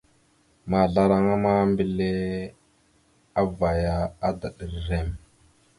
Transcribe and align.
Maazlaraŋa 0.69 1.35
ma, 1.43 1.51
mbelle 1.71 2.09
avvaya, 3.39 3.95
adaɗ 4.27 4.55
rrem. 4.73 5.07